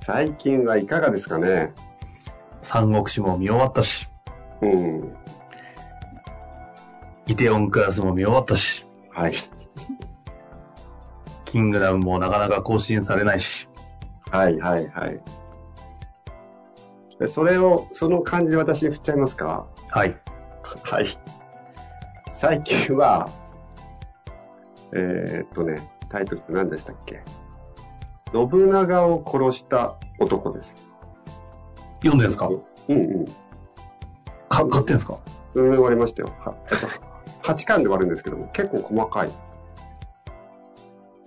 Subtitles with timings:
[0.00, 1.72] 最近はいかがですかね？
[2.62, 4.08] 三国志も見終わったし、
[4.60, 5.14] うん。
[7.26, 9.34] イテオンクラスも見終わったし、はい。
[11.44, 13.68] キングダムもなかなか更新されないし、
[14.30, 15.20] はい、はい、はい。
[17.18, 19.66] でそれを、その感じで私に振っちゃいますか？
[19.90, 20.16] はい。
[20.84, 21.06] はい。
[22.30, 23.28] 最近は、
[24.92, 27.22] えー、っとね、タイトル何でしたっけ？
[28.32, 30.74] 信長を殺した男です。
[32.02, 32.48] 読んでんですか？
[32.48, 33.24] うんうん。
[34.48, 35.18] か買ってんですか？
[35.54, 36.28] うん、終わりましたよ。
[36.44, 36.86] はえっと
[37.42, 39.30] 8巻で終わるんですけども、結構細かい。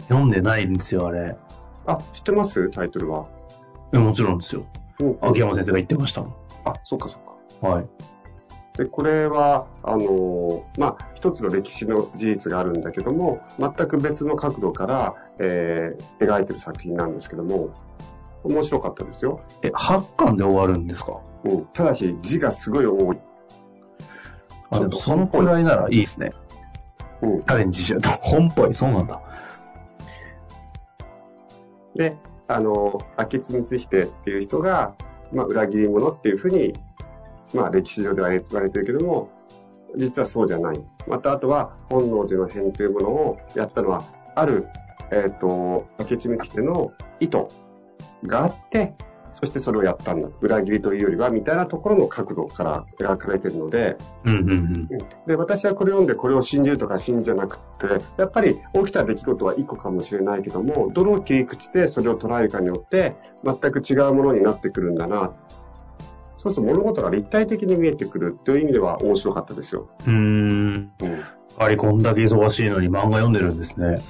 [0.08, 1.36] 読んでないんですよ、あれ。
[1.86, 2.70] あ、知ってます？
[2.70, 3.26] タイトルは。
[3.94, 4.64] えもちろんですよ。
[5.00, 6.34] うん秋山先生が言ってましたもん。
[6.66, 7.22] あ、そっかそっ
[7.62, 7.68] か。
[7.68, 7.88] はい。
[8.78, 17.70] で、これは、あのーまあ、一つの歴史の事実があるんだけども、全く別の角度から、えー描いてる作品なんですけども、
[18.44, 19.42] 面白かったですよ。
[19.62, 21.20] え、8巻で終わるんですか？
[21.46, 21.66] うん。
[21.68, 23.20] ただし、字がすごい多い。
[24.72, 26.34] あ、でもそのくらいならいいですね。
[27.22, 27.40] うん。
[27.42, 28.10] チャレンジしちゃうと。
[28.22, 29.22] 本っぽい、そうなんだ。
[31.96, 32.18] で、
[32.48, 34.96] あのー明智光秀っていう人が、
[35.32, 36.74] まあ、裏切り者っていうふうに、
[37.54, 39.30] まあ、歴史上では言われてるけども、
[39.96, 40.80] 実はそうじゃない。
[41.08, 44.04] また、あとは、本能寺の変というものをやったのは、
[44.36, 44.68] ある、
[45.12, 47.46] えっ、と、明智光秀の意図
[48.26, 48.96] があって、
[49.34, 50.30] そしてそれをやったんだ。
[50.42, 54.88] 裏切りというよりは、みたいなところの角度から描かれているので、うんうんうん。
[55.28, 57.88] で、私はこれを読んでこれを信じるとか信じじゃなくて、
[58.18, 65.34] やっぱり起きた出来事は一個かもしれないけども、どの切り口でそれを捉えるかによって、全く違うものになってくるんだな。
[66.44, 69.88] そうすると物事が立体的に見えてくるという意味では面白かったですよ。
[70.06, 70.92] うーん。
[71.02, 71.24] うん。
[71.58, 74.02] ありこんだけ忙しいのに漫画読んでるんですね。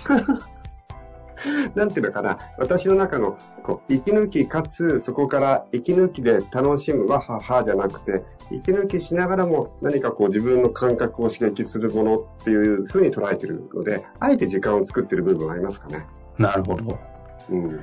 [1.75, 16.07] なんていうのかな、私の中のこう息抜きかつそこから息抜きで楽しむわははじゃなくて、息抜きしながらも何かこう自分の感覚を刺激するものっていうふうに捉えてるので、あえて時間を作ってる部分がありますかね。
[16.39, 16.97] なるほど。
[17.51, 17.79] うん。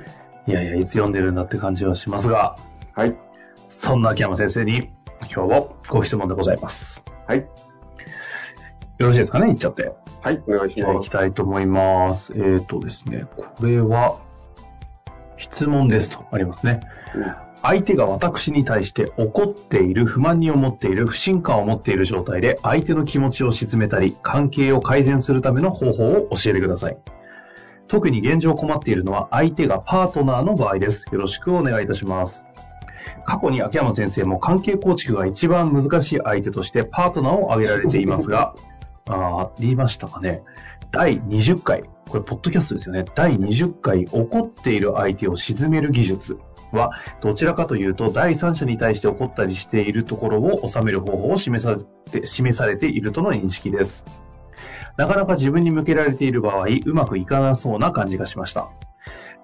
[0.49, 2.57] いやいや、いつ読んでるんだって感じはしますが、
[2.95, 3.30] はい。
[3.71, 4.91] そんな秋山先生に
[5.33, 7.03] 今日もご質問でございます。
[7.27, 7.39] はい。
[7.39, 9.93] よろしいですかね言っちゃって。
[10.21, 11.11] はい、お願いしじゃあ行きます。
[11.11, 12.33] たいと思います。
[12.35, 14.19] えーとですね、これは、
[15.39, 16.81] 質問ですとありますね。
[17.15, 26.97] うん相手が私に対して怒っている、不満に思っている、不信感を持っている状態で相手の気持ちを沈めたり、関係を改善するための方法を教えてください。
[27.87, 31.05] 特に現状困っているのは相手がパートナーの場合です。
[31.13, 32.47] よろしくお願いいたします。
[33.25, 38.55] 過去に秋山先生も関係構築が一番難しい相手としてパートナーを挙げられていますが、
[39.09, 40.43] あー言いましたかね。
[40.93, 43.05] 第20回、これ、ポッドキャストですよね。
[43.15, 46.39] 第20回、怒っている相手を沈める技術
[46.73, 54.05] は、どちらかというと、第三者に対して怒ったりしているところを収める方法を示されて示されているとの認識です。
[54.97, 58.71] なかなか自分に向けられている場合、うまくいかなそうな感じがしました。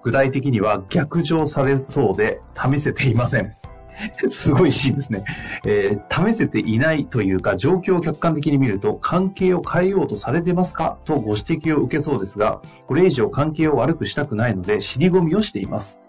[0.03, 3.55] 具体的には逆上されそうで試せていません。
[4.29, 5.23] すごいシーンですね。
[5.65, 10.97] えー試せていないというか、状況を客観的に見ると、関係を変えようとされてますか？
[11.05, 15.99] とご指摘を受けそうですが、これ以上関係を悪くしたくないので、尻込みをしています。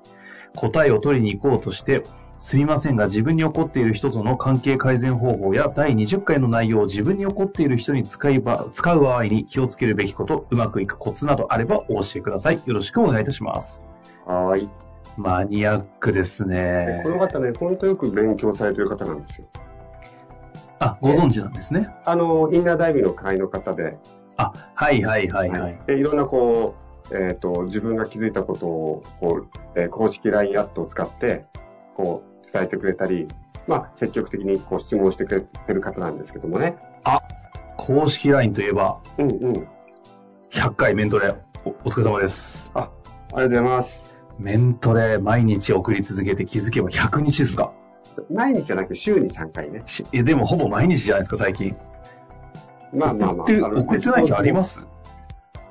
[0.56, 2.04] 答えを取りに行こうとして、
[2.38, 12.60] すみませんが自分に怒っている人との関係改善方法や第20回の内容を自分に怒っている人に使いば使う場合に気をつけるべきこと、うまくいくコツなどあればお教えください。
[12.64, 13.82] よろしくお願いいたします。
[14.24, 14.87] はい。
[15.18, 17.10] マニアックですねこ。
[17.10, 19.48] の方ね、本当よく勉強されてる方なんですよ。
[20.78, 21.88] あ、ご存知なんですね。
[22.04, 23.98] あの、インナーダイビングの会の方で、
[24.36, 25.80] あ、はいはいはいはい。
[25.88, 26.76] でいろんなこ
[27.10, 31.46] う、えっ、と、自分が気づいたことを、こう、えー公式 LINE アットを使って、
[31.96, 33.26] こう、伝えてくれたり、
[33.66, 36.76] まあ、積極的にこう質問してくれてる方なんですけどもね。
[37.76, 39.68] 公式 LINE といえば、うんうん。
[40.52, 42.70] 100回メントレお、お疲れ様です。
[42.74, 44.07] あ、ありがとうございます。
[44.38, 47.72] メントレ毎日送り続けて気づけば100日ですか？
[48.30, 49.82] 毎日じゃなく週に3回ね。
[49.86, 51.76] しえでもほぼ毎日じゃないですか、最近。
[52.92, 53.46] まあまあまあ。
[53.46, 54.80] 送って送ってない日あります？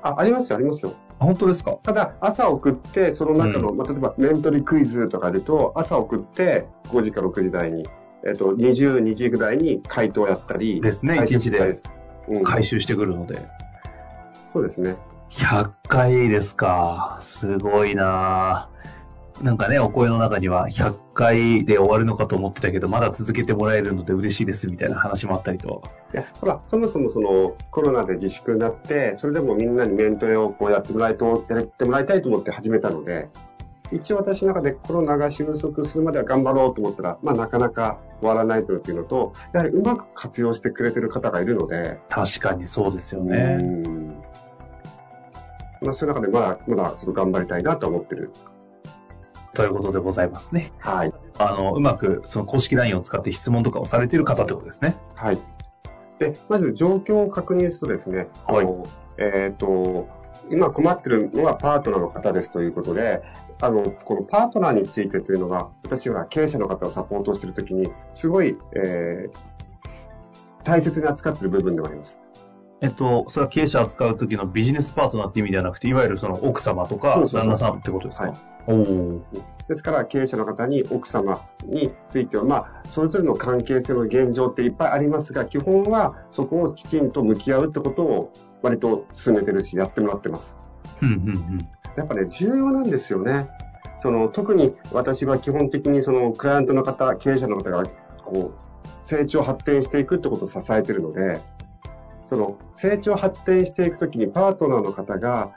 [0.02, 0.92] あ、ありますよ、ありますよ。
[1.18, 1.72] あ本当ですか？
[1.82, 7.84] ただ、朝送って、その中の、うまあ、例えば、メントリクイズとかでと、朝送って、5時か6時台に、
[8.26, 10.80] えっ、と、22時ぐらいに回答やったり。
[10.80, 11.58] ですね解説一日
[12.30, 12.42] で。
[12.44, 13.38] 回収してくるので。
[14.48, 14.96] そうですね。
[15.30, 17.18] 100回ですか。
[17.20, 18.78] すごいなぁ
[19.42, 25.82] なんかね、お声の中には100回で終わるのかと思ってたけど、まだ続けてもらえるので嬉しいですみたいな話もあったりと。
[26.12, 33.28] いや、ほら、そもそもその、コロナで自粛になって、それでもみんなにメントレをこうやってもらいと、やってもらいたいと思って始めたので、
[33.92, 43.58] 一応私の中でコロナが収束するまでは頑張ろうと思ったら、まあなかなか終わらないというのと、やはりうまく活用してくれてる方がいるので、確かにそうですよね。
[43.60, 43.97] うん
[45.88, 48.30] まあそういう中でまだ、まだちょっと頑張りたいなと思ってる。
[49.54, 50.72] ということでございますね。
[50.78, 51.12] はい。
[51.38, 54.96] あの、うまくその公式 LINE を使って質問とかをされている方ってことですね。
[55.14, 55.38] はい。
[56.18, 58.66] で、まず状況を確認するとですね、はい
[59.18, 60.08] えっ、と、
[60.50, 63.22] 今困ってるのはパートナーの方ですということで、
[63.60, 69.58] あの、このパートナーについてというのが、私は経営者の方をサポートしているときに、すごい、えー
[70.68, 72.18] 大切に扱っている部分でもあります。
[72.80, 78.26] えっと、それは経営者を使う時のビジネスパートナーって意味ではなくて、いわゆるその奥様とか旦那さんってことですか？
[78.26, 78.36] はい
[78.68, 79.22] おお。
[79.66, 88.32] ですから、経営者の方に奥様については、まあ、それぞれの関係性の現状っていっぱいありますが、基本はそこをきちんと向き合うってことを
[88.62, 90.56] 割と進めてるし、やってもらってます。
[91.02, 91.58] うんうんうん。
[91.96, 93.48] やっぱね、重要なんですよね。
[94.00, 97.82] その、特に私は基本的にその、クライアントの方、経営者の方が、
[98.22, 98.58] こう、
[99.02, 101.40] 成長発展していくってことを支えているので、
[102.28, 105.52] その、成長発展していくときにパートナーの方が、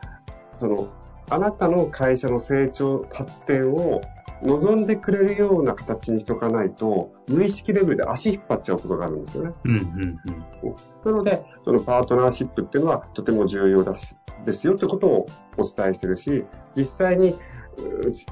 [0.57, 0.87] その、
[1.29, 4.01] あなたの会社の成長発展を
[4.43, 9.53] 望んでくれるような形にしとかないと、無意識レベルで足引っ張っちゃうことがあるんですよね。
[9.65, 10.75] うんうんうん。
[11.05, 14.15] なので、そのパートナーシップっていうのはとても重要だし
[14.45, 15.25] ですよってことを
[15.57, 16.45] お伝えしてるし、
[16.75, 17.35] 実際に、
[18.05, 18.25] うち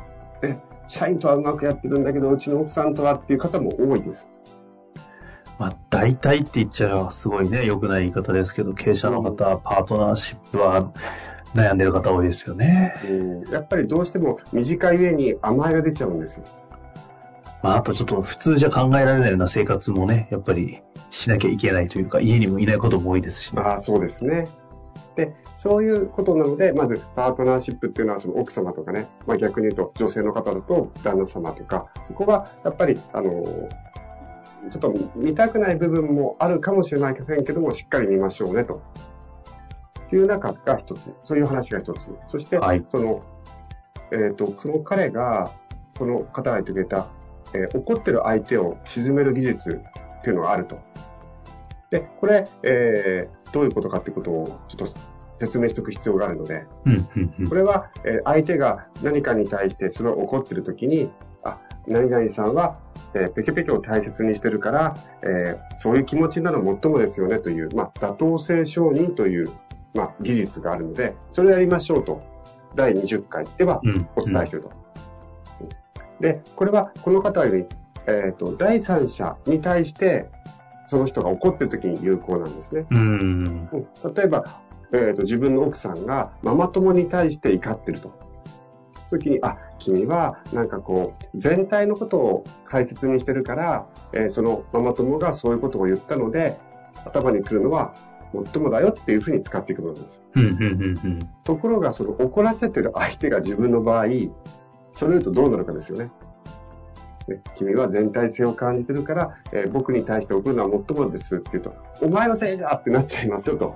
[0.44, 0.57] え
[0.88, 4.27] 社員とはうまくやってるんだけど、うちの奥さんとはっていう方も多いです。
[5.59, 10.94] まあ、大体って言っちゃすごいね、良くない言い方ですけど、経営者の方、パートナーシップは
[11.53, 12.95] 悩んでる方多いですよね。
[13.03, 16.44] うんやっぱりどうしても短い上に甘えが出ちゃうんですよ。
[17.61, 23.62] まあ、あとちょっと普通じゃ考えられないような生活もね、やっぱりしなきゃいけないというか、家にもいないことも多いですしね。
[23.62, 24.47] ああ、そうですね。
[25.17, 33.44] で、そういうことなので、まずパートナーシップっていうのはその奥様とかね、まあ逆に言うと女性の方だと旦那様とか、そこはやっぱり、あの、
[34.69, 38.81] ちょっと見たくない部分もあるかもしれませんけども、しっかり見ましょうねと。
[40.07, 42.11] っていう中が一つ、そういう話が一つ。
[42.27, 43.21] そして、はいその、
[44.11, 45.51] えっ、と、その彼が、
[45.97, 47.07] この方が言ってくれた、
[47.53, 49.81] えー怒ってる相手を沈める技術
[50.19, 50.79] っていうのがあると。
[51.91, 54.94] で、これ、えーどういうことかっていうことをちょっと
[55.39, 56.65] 説明しておく必要があるので、
[57.47, 61.28] これは、えー相手が何かに対してそれを怒ってる時に、あ、
[61.89, 62.77] 何々さんは、
[63.13, 69.50] えーペケペケを大切にしてるから、えーそういう気持ちなのもっともですよねという、まあ、妥当性承認という、
[69.93, 72.22] まあ、技術があるので、それをやりましょうと、
[72.75, 74.72] 第20回ではうんお伝えしていると。
[76.19, 77.65] で、これはこの方より、
[78.08, 80.27] えっ、と、第三者に対して、
[80.86, 82.86] その人が怒ってる時に有効なんですね。
[82.89, 83.69] うん。
[83.72, 84.43] うん例えば、
[84.91, 88.12] えーと、自分の奥さんがママ友に対して怒ってると。
[89.10, 96.57] 時に、あ、君はなんかこう、全体のことを大切にしてるから、えーそのママ友がそういうことを言ったので、
[97.05, 97.93] 頭に来るのは、
[98.33, 100.21] もっともだよっていうふうに使っていくものです。
[101.43, 104.05] ところが、その怒らせてる相手が自分の場合、
[104.93, 106.12] それ言うとどうなるかですよね。
[107.27, 113.75] ね君は全体性を感じてるから、えー僕に対して怒るのはもっともですって言うと、お前のせいじゃってなっちゃいますよと。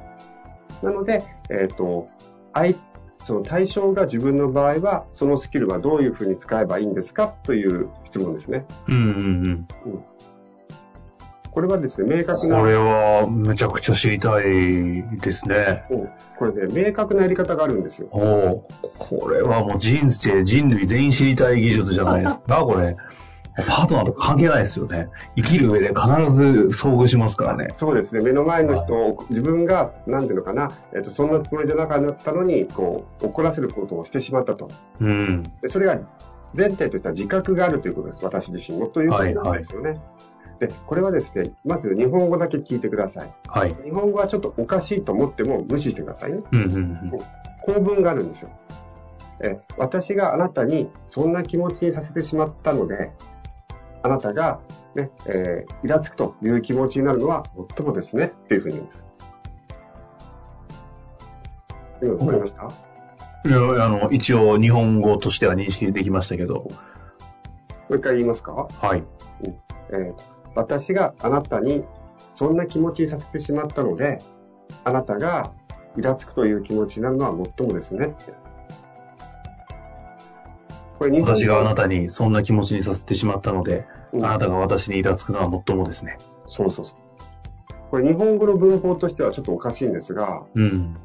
[0.83, 2.10] なので、えっ、と、
[2.53, 2.75] 相
[3.24, 8.65] その対象が自分の場合は、そのスキルはどういうふうに使えばいいんですかという質問ですね。
[8.88, 10.06] うんうんうん。
[11.53, 14.44] これはですね、明確な、これは、めちゃくちゃ知りたい
[15.20, 15.86] ですね。
[15.89, 18.10] うんこれね、明確なやり方があるんですよ。
[18.12, 22.98] おおこれはもう人生、人類全員知りたい技術じゃないですか、これ。
[23.55, 25.10] パートナーとか関係ないですよね。
[25.36, 27.67] 生きる上で必ず遭遇しますからね。
[27.75, 34.69] そうですね、目の前の人を、自分が、なんていうのかな、えっ、と、そんなつもりじゃなかったのに、こう、怒らせることをしてしまったと。
[35.00, 35.43] うん。
[35.62, 36.00] でそれが
[36.55, 38.24] 前提としては自覚があるということです。
[38.24, 38.88] 私自身も。
[38.88, 40.00] ということなんですよね。
[40.60, 43.33] で、これはですね、まず日本語だけ聞いてください。
[43.48, 43.75] はい。
[43.83, 46.41] 日本語はちょっとおかしいと思っても無視してくださいね。
[46.51, 47.12] うんうんうん。
[47.63, 48.50] 構文があるんですよ。
[49.39, 53.12] え、私があなたにそんな気持ちにさせてしまったので、
[54.03, 54.60] あなたが、
[54.95, 57.43] ね、えーイラつくという気持ちになるのは
[57.75, 59.07] 最もですねっていうふうに言うんです。
[62.01, 62.67] 今、わかりました？
[63.50, 66.69] いや、あの、一応日本語としては認識できましたけど、も
[67.89, 68.51] う一回言いますか？
[68.53, 69.03] はい。
[69.89, 70.13] えー
[70.55, 71.83] 私があなたに
[72.36, 74.19] そんな気持ちにさせてしまったので、
[74.83, 75.51] あなたが
[75.98, 78.33] イラつくという気持ちになるのは最もですねって。
[81.03, 86.17] これ私があなたにそんな気持ちにさせてしまったので、うんあなたが私にイラつくのは最もですね。
[86.48, 86.95] そうそうそう。
[87.89, 90.95] これ日本語の文法としてはちょっとおかしいんですが、うん。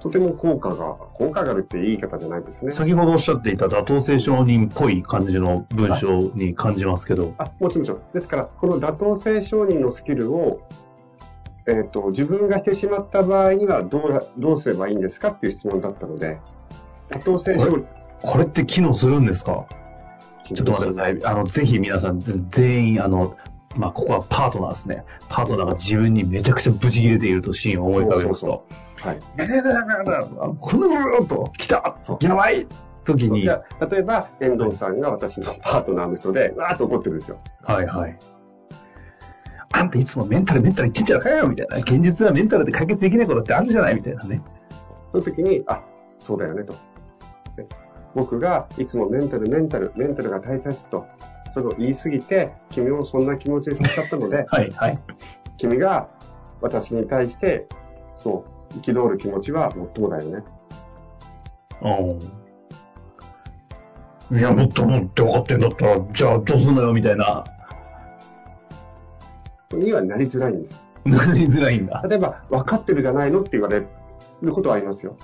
[0.00, 2.70] とても効果が、効果があるって言い方じゃないですね。
[2.70, 8.00] 先ほどおっしゃっていた妥当性承認っぽい感じの文章に感じますけど、あ、もちろん。
[8.12, 10.60] ですから、この妥当性承認のスキルを、
[11.66, 16.38] えっ、と、自分がしてしまった場合にはどう、どうすればいいんですかっていう質問だったので、
[17.10, 18.03] 妥当性承認。
[18.26, 19.66] これって機能するんですか？
[20.44, 21.24] ちょっと待ってください。
[21.24, 23.36] あの、ぜひ皆さん、ぜ全員、あの、
[23.76, 25.04] まあ、ここはパートナーですね。
[25.28, 28.66] パートナーが自分にめちゃくちゃブチ切れているとシーンを思い浮かべますと、
[28.96, 29.18] はい。
[29.36, 32.66] えー、この野郎と来たやばい
[33.04, 33.52] 時に、例
[33.98, 37.40] えば、遠藤さんが私のパートナーの人で、わーっと怒ってるんですよ。
[37.68, 38.18] いはい。
[39.72, 41.78] あんたいつもメンタルメンタル言ってんじゃないかよみたいな。
[41.78, 44.40] 現実はメンタルで解決できないことってあるじゃないみたいなね。
[45.10, 45.82] その時に、あ、
[46.20, 46.74] そうだよねと。
[48.14, 51.06] で僕がいつもメンタル、メンタル、メンタルが大切と、
[51.52, 54.98] それを言い過ぎて、君をそんな気持ちにさせちゃったので、 はいはい。
[55.56, 56.08] 君が
[56.60, 57.66] 私に対して、
[58.16, 58.44] そ
[58.74, 60.42] う、憤る気持ちは最もだよね。
[61.82, 61.84] う
[64.34, 64.38] ん。
[64.38, 67.44] いや、もっともって分かってんだったら、じゃあどうすんのよみたいな。
[69.72, 70.86] にはなりづらいんです。
[71.04, 72.02] なりづらいんだ。
[72.08, 73.86] 例えば、分かってるじゃないのって言われ
[74.40, 75.16] ることはありますよ。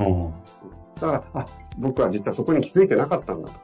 [0.00, 0.32] うん。
[1.00, 1.46] だから、あ、
[1.80, 3.58] 僕は実はそこに気づいてなかったんだと。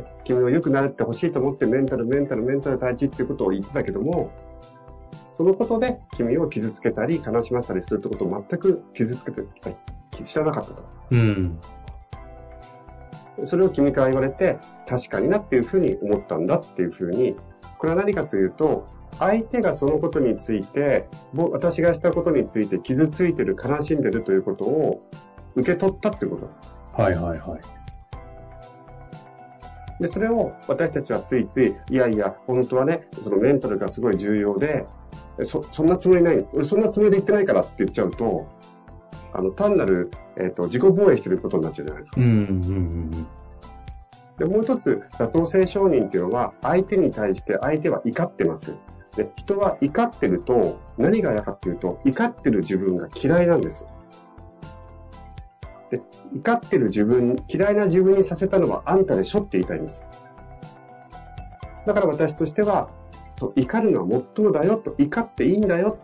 [0.00, 4.30] ね君を良くなってほしいと思ってメンタル、メンタル、メンタル大事っていうことを言ってたけども、
[5.32, 9.42] そのことで君を傷つけたり悲しませたりするってことを全く傷つけて、
[10.22, 10.84] 知らなかったと。
[11.10, 11.58] うん。
[13.44, 17.34] それを君から言われて、確かになっていうふうに思ったんだっていうふうに、
[17.78, 18.86] これは何かというと、
[19.18, 25.02] 相手がそのことについて、ぼ私がしたことについて傷ついてる、悲しんでるということを
[25.54, 26.50] 受け取ったってこと。
[26.92, 27.60] はいはいはい。
[30.00, 34.86] で、それを私たちはついつい、いやいや、本当はね、そのメンタルがすごい重要で、
[35.44, 38.46] そ、そんなつもりない、俺そんなつもりで言ってないからって言っちゃうと、
[39.32, 42.20] あの、単なる、えっ、と、自己防衛してることになっちゃうじゃないですか。
[42.20, 43.26] うんうんうん
[44.38, 48.76] で、もう一つ、妥当性承認っていうのは、相手に対して相手は怒ってます。
[49.16, 53.84] で、人は怒ってると、何が嫌かっていうと、怒ってる自分が嫌いなんです。
[55.90, 56.00] で、
[56.34, 60.02] 怒ってる自分、嫌いな自分にさせたのはあんたでしょって言いたいんです。
[61.86, 62.88] だから私としては、
[63.36, 65.98] そう、怒るのは最もだよと、怒っていいんだよ。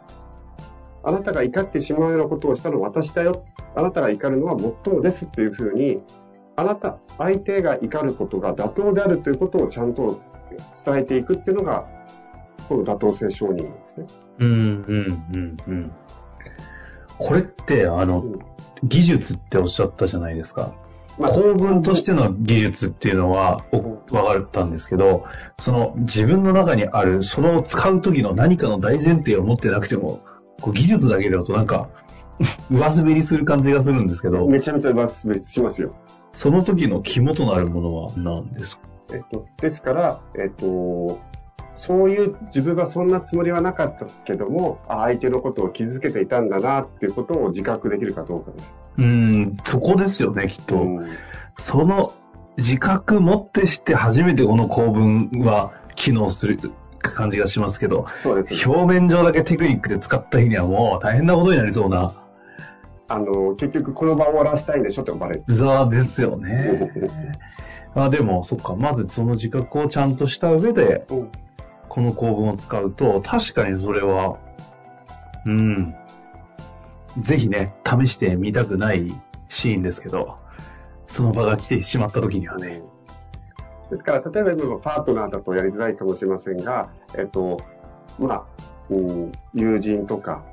[1.02, 3.44] あなたが怒ってしまうようなことをしたのは私だよ。
[3.74, 5.98] あなたが怒るのは最もですっていうふうに、
[6.56, 10.20] あなた、相手が怒ることが妥当であるということをちゃんと
[10.84, 11.86] 伝えていくっていうのが、
[12.68, 14.06] この妥当性承認なんですね。
[14.40, 14.50] うん。
[14.50, 15.92] うんうんうんうん。
[17.18, 18.38] これって、あの、うん
[18.82, 20.74] 技術っておっしゃったじゃないですか。
[21.18, 25.26] まあ構文としての技術っていうのは、お分かったんですけど、
[25.58, 30.20] その自分の中にある、その使う時の何かの大前提を持ってなくても、
[30.60, 31.88] こう技術だけだとなんか、
[32.70, 35.94] 上滑りする感じがするんですけど、めちゃめちゃバス別しますよ。
[36.32, 38.82] その時の肝となるものは何ですか？
[39.12, 41.18] えっと、ですから、えっと、
[41.80, 48.74] そういう自分はそんなつもりはなかったけども、あ相手のことを傷つけていたんだなっていうことを自覚できるかどうかです。
[48.98, 50.76] うん、そこですよね、きっと。
[50.76, 51.08] うん
[51.58, 52.12] その
[52.56, 56.58] 自覚持ってして初めてこの構文は機能する
[56.98, 58.68] 感じがしますけど、そうです。
[58.68, 62.12] 表面上だけテクニックで使った日にはもう大変なことになりそうな
[63.08, 65.44] あの、結局この場を終わらせたいんでしょって思われる。
[65.48, 66.92] 座ですよね。
[67.94, 71.30] あでも、そっか、まずその自覚をちゃんとした上で、うん
[71.90, 74.38] この構文を使うと、確かにそれは、
[75.44, 75.94] うん、
[77.18, 79.12] ぜひね、試してみたくない
[79.48, 80.38] シーンですけど、
[81.08, 82.80] その場が来てしまった時にはね、
[83.90, 87.58] ですから、例えばパートナーだとやりづらいかもしれませんが、えっと、
[88.20, 88.46] まあ、
[88.88, 90.44] うん、友人とか、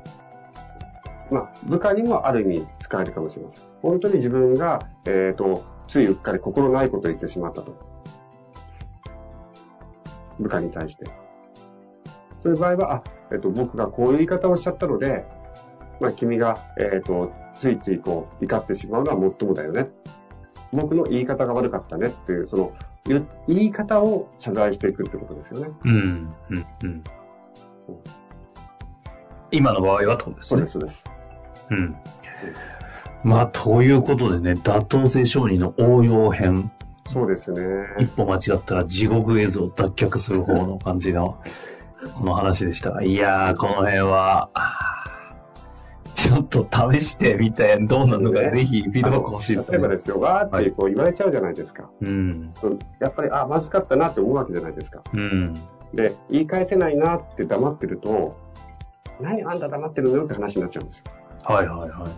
[1.30, 3.64] まあ、部下にもある意味使えるかもしれません。
[3.84, 7.76] 本当に自分が、えっと、ついうっかり心ないことを言ってしまったと。
[10.40, 11.06] 部下に対して。
[12.40, 15.26] そういう場合は、あ、えっと、僕がこういう言い方をしちゃったので、
[16.00, 19.90] まあ、君が、えっと、ついついこう、怒ってしまうのはもっともだよね。
[20.72, 22.74] 僕の言い方が悪かったねっていう、その、
[23.06, 25.72] 言い方を謝罪していくってことですよね。
[25.86, 25.94] うん、
[26.50, 27.04] うん、うん。
[29.52, 30.58] 今の場合はとですね。
[30.58, 31.06] そうです、そうです。
[31.72, 31.96] うん。
[33.24, 36.72] まあ、ということでね、妥当性承認の応用編。
[37.08, 37.62] そうですね。
[38.00, 41.38] 一歩間違ったら地獄映像を脱却する方の感じの、
[42.16, 44.50] この話でしたが、いやー、この辺は、
[46.16, 49.78] ちょっと試してみて、どうなのか、ね、ぜひフィードバック欲しいですね。
[49.78, 51.90] 例えばですよ、わーってこう言われちゃうじゃないですか。
[52.02, 52.54] うん。
[53.00, 55.04] やっぱり、あ、まずかったなって思うわけじゃないですか。
[55.14, 55.54] うん。
[55.94, 58.36] で、言い返せないなって黙ってると、
[59.22, 61.06] 何あんた黙ってるのよって話になっちゃうんですよ。
[61.44, 62.10] はいはいはい。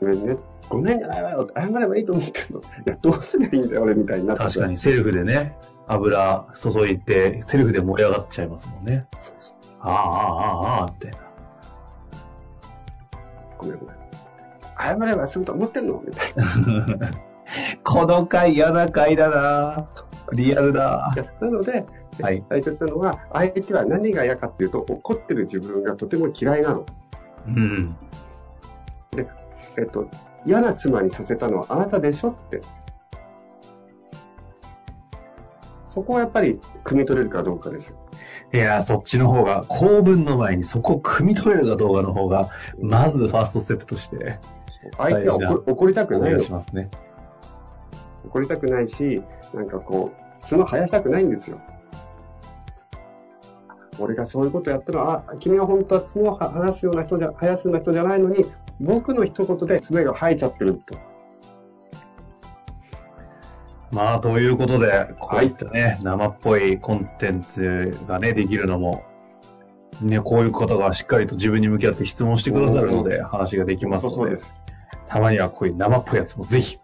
[0.00, 0.36] ごめんね。
[0.68, 1.48] ごめんじゃないわよ。
[1.54, 4.42] 謝ればいいと思うけど、いや、どうすればいいんだよ、俺みたいになって。
[4.42, 5.56] 確かに、セルフでね、
[5.86, 9.06] 油注いで、セルフで盛り上がっちゃいますもんね。
[9.16, 9.56] そうそう。
[9.80, 11.10] ああ、ああ、ああ、って。
[13.58, 13.96] ごめんごめん。
[14.78, 17.10] 謝ればすぐと思ってんのみたいな。
[17.84, 19.88] この回嫌な回だな
[20.32, 21.12] リアルだ。
[21.40, 21.84] なので、
[22.20, 26.86] はい、大切なのは、相手は何が嫌かっていうと、怒ってる自分がとても嫌いなの。
[27.46, 27.96] うん。
[29.10, 29.28] で、
[29.76, 30.08] えっと、
[30.46, 32.60] 嫌な妻にさせたのはあなたでしょって。
[35.94, 37.94] そこはやっぱり、汲み取れるかどうかです
[38.52, 42.48] いや、そっちの方が、公文の前にそこを汲み取れるかどうかの方が、
[42.80, 44.40] まずファーストステップとして。
[44.96, 46.40] 相手は怒りたくないの。
[46.40, 46.90] しますね。
[48.26, 49.22] 怒りたくないし、
[49.54, 51.60] なんかこう、角生やしたくないんですよ。
[54.00, 58.44] 俺がそういうことやったのは、あ、君は本当は角を生やすような人じゃ、生やすような人じゃないのに、
[58.80, 61.13] 僕の一言で爪が生えちゃってると。
[63.94, 69.04] まあ、ということで、こういったね、はい、生っぽいコンテンツがね、できるのも、
[70.02, 74.38] ね、こういう方がしっかりと自分に向き合って質問してくださるので、話ができますので、
[75.08, 76.80] たまにはこういう生っぽいやつもぜひ。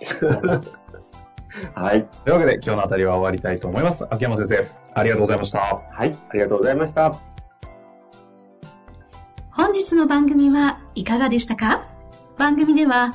[1.74, 2.08] はい。
[2.24, 4.06] というわけで、今日のあたりは終わりたいと思います。
[4.08, 5.58] 秋山先生、ありがとうございました。
[5.60, 7.14] はい、ありがとうございました。
[9.50, 11.88] 本日の番組はいかがでしたか？
[12.38, 13.14] 番組では、